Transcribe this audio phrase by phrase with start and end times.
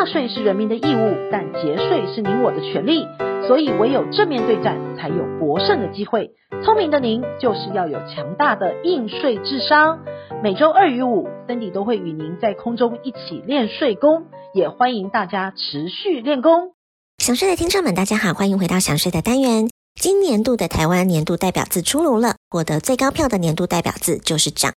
[0.00, 3.04] 纳税是人民的义务，但节税是您我的权利。
[3.46, 6.30] 所以唯有正面对战，才有博胜的机会。
[6.64, 9.98] 聪明的您，就是要有强大的应税智商。
[10.42, 16.72] 每周二与五森迪都会与您在空中一起练税功，也欢迎大家持续练功。
[17.18, 19.68] 想税的听众们，大家好，欢迎回到想税的单元。
[20.00, 24.72] 今年度的台湾年度代表字出炉了，获得最高票的年度代表字就是涨。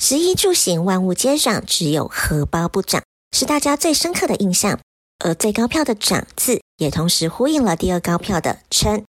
[0.00, 4.78] 食衣住行万物皆涨，只有荷包不涨，是大家最深刻的印象。
[5.24, 9.04] 而最高票的涨字，也同时呼应了第二高票的撑。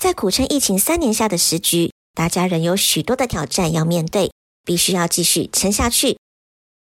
[0.00, 4.32] 在苦撑疫情三年下的时局，大家仍有许多的挑战要面对，
[4.64, 6.16] 必须要继续撑下去。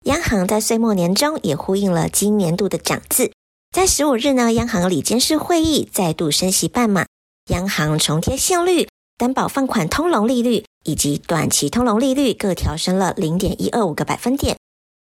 [0.05, 3.33] 央行在岁末年终也呼应了今年度的涨字，
[3.71, 7.05] 在十五日呢，央行理监事会议再度升息半码，
[7.51, 8.89] 央行重贴现率、
[9.19, 14.57] 担保放款通融利率以及短期通融利率各调升了零点一二五个百分点，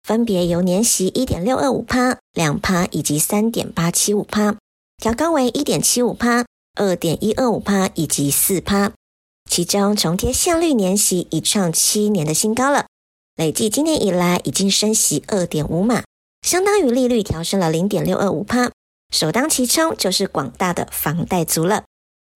[0.03, 4.57] 分别由年息一点六二五趴、两趴以及三点八七五趴，
[4.97, 8.91] 调高为一点七五趴、二点一二五趴以及四趴。
[9.49, 12.85] 其中重贴现率年息已创七年的新高了。
[13.35, 16.03] 累计今年以来已经升息二点五码，
[16.41, 18.71] 相当于利率调升了零点六二五趴。
[19.13, 21.83] 首当其冲就是广大的房贷族了。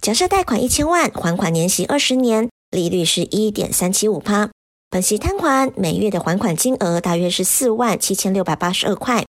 [0.01, 4.51] 假设贷款一千万，还款年息二十年，利率是一点三七五趴，
[4.89, 9.25] 本息摊还每月的还款金额大约是四万七千六百八十二块。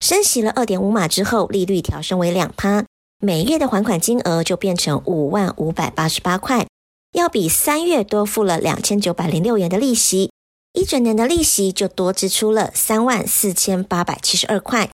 [0.00, 2.84] 升息了二点五码之后，利率调升为两趴，
[3.18, 6.66] 每月的还款金额就变成五万五百八十八块，
[7.12, 10.30] 要比三月多付了两千九百零六元的利息。
[10.74, 14.90] 一整年的利息就多支出了三万四千八百七十二块，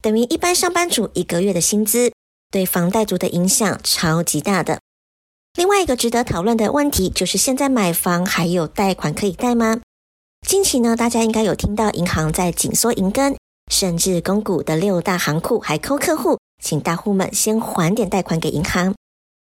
[0.00, 2.12] 等于一般上班族一个月的薪资，
[2.50, 4.78] 对房贷族的影响超级大的。
[5.56, 9.80] 另外一个值得讨论的问题就是，现在买房还有贷款可以贷吗？
[10.46, 13.34] 近期呢，大家应该有听到银行在紧缩银根，
[13.72, 18.94] 甚至公股的六大行库还抠客户，请大户们先还点贷款给银行。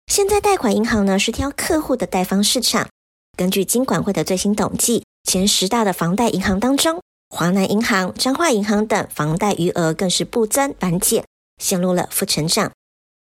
[0.10, 2.88] 现在贷款银行呢是挑客户的贷方市场，
[3.36, 5.04] 根据金管会的最新统计。
[5.26, 11.26] 前十大的房贷银行当中，华南银行、彰化银行等房贷余额更是不增反减，
[11.62, 12.72] 陷入了负成长。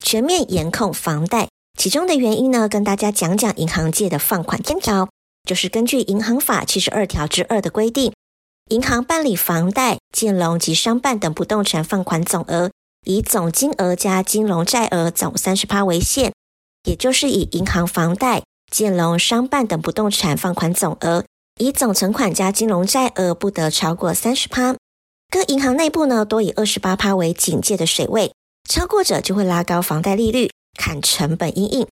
[0.03, 5.09] 全面严控房贷，其中的原因呢，跟大家讲讲银行界的放款天条，
[5.43, 8.13] 就是根据银行法七十二条之二的规定，
[8.69, 12.71] 银行办理房贷、建笼及商办等不动产放款总额，
[13.05, 16.31] 以总金额加金融债额总三十趴为限，
[16.83, 21.25] 也就是以银行房贷、建笼、商办等不动产放款总额。
[21.59, 24.75] 以总存款加金融债额不得超过三十趴，
[25.29, 28.33] 各银行内部呢多以二十八趴为警戒的水位，
[28.67, 31.87] 超过者就会拉高房贷利率，砍成本因应。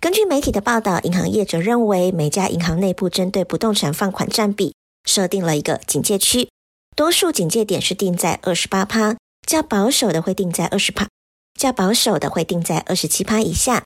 [0.00, 4.74] 根据媒体的报道，银行业者认为每家银行内部针对不动产放款占比
[5.04, 6.50] 设定了一个警戒区，
[6.94, 11.08] 多数警戒点是定在二十八趴，较保守的会定在二十趴，
[11.58, 13.84] 较保守的会定在二十七趴以下。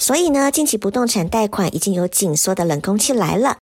[0.00, 3.58] 所以呢，近期不动产贷款已经有紧缩的冷空气来了。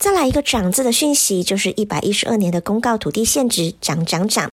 [0.00, 4.50] 再来一个涨字的讯息，就是一百一十二年的公告土地现值涨涨涨。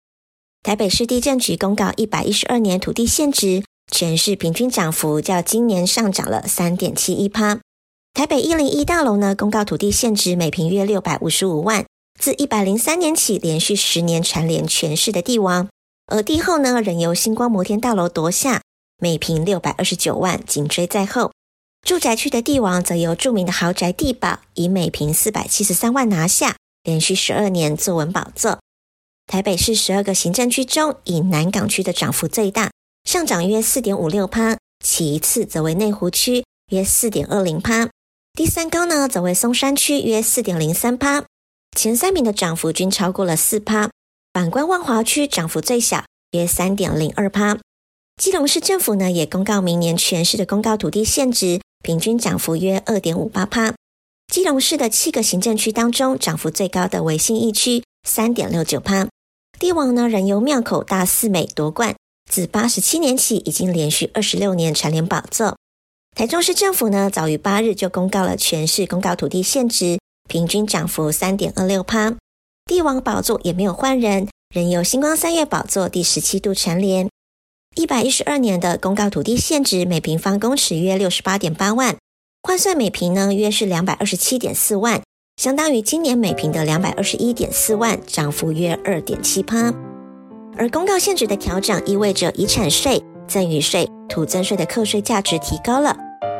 [0.63, 7.59] 台北市地政局公告一百一十二年土地现值，全市平均涨幅较今年上涨了三点七一趴。
[8.11, 11.85] 台北一零一大楼呢，公告土地现值每坪约六百五十五万，
[12.19, 15.69] 自一百零三年起连续十年蝉联全市的地王，
[16.07, 18.63] 而地后呢仍由星光摩天大楼夺下，
[18.99, 21.31] 每坪六百二十九万，紧追在后。
[21.85, 28.57] 住宅区的地王则由著名的豪宅地宝以每坪四百七十三万拿下，连续十二年坐稳宝座。
[29.27, 32.71] 台北市十二个行政区中，以南港区的涨幅最大，
[33.05, 37.89] 上涨约四点五六趴，其次则为内湖区约四点二零趴，
[38.33, 41.23] 第三高呢则为松山区约四点零三趴，
[41.77, 43.89] 前三名的涨幅均超过了四趴。
[44.33, 47.59] 反观万华区涨幅最小，约三点零二趴。
[48.21, 51.61] 基隆市政府呢也公告明年全市的公告土地现值。
[51.83, 53.73] 平均涨幅约二点五八趴。
[54.31, 59.09] 基隆市的七个行政区当中，涨幅最高的为信义区三点六九趴。
[59.59, 61.93] 地王呢仍由庙口大四美夺冠，
[62.29, 65.55] 自八十七年起已经连续二十六年蝉联宝座。
[66.15, 72.15] 台中市政府呢早于八日就公告了全市公告土地现值，平均涨幅三点二六趴。
[72.65, 77.09] 地王宝座也没有换人，仍由星光三月宝座第十七度蝉联。
[77.75, 81.97] 一百一十二年的公告土地现值每平方公尺约六十八点八万，
[82.43, 85.01] 换算每平呢约是两百二十七点四万，
[85.37, 89.73] 相当于今年每平的两百二十一点四万，涨幅约二点七趴。
[90.57, 95.95] 而公告限值的调整意味着遗产税、赠与税、土增税的课税价值提高了。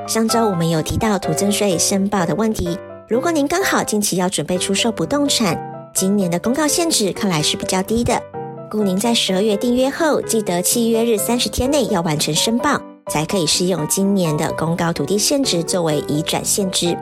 [0.07, 2.77] 上周我们有提到土增税申报的问题，
[3.07, 5.57] 如果您刚好近期要准备出售不动产，
[5.95, 8.21] 今年的公告限值看来是比较低的，
[8.69, 16.97] 故您在十二月订约后，记得契约日三十天内要完成申报，才可以适用今年的公告土地限值作为移转现值，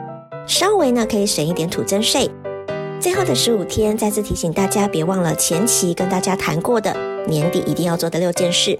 [0.46, 2.30] 稍微呢可以省一点土增税。
[3.02, 6.96] 最后的十五天，再次提醒大家，别忘了前期跟大家谈过的
[7.26, 8.78] 年底一定要做的六件事，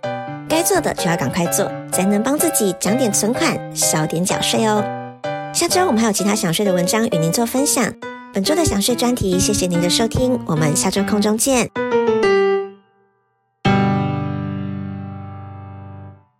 [0.48, 4.84] 该做的就要赶快做，才能帮自己涨点存款，少点缴税哦。
[5.52, 7.92] 下周我们还有其他想睡的文章与您做分享。
[8.32, 11.68] 本周的想睡专题，谢谢您的收听，我们下周空中见。